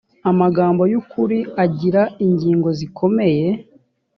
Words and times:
amagambo 0.29 0.83
y 0.91 0.95
ukuri 1.01 1.39
agira 1.63 2.01
ingingo 2.25 2.69
zikomeye 2.79 3.47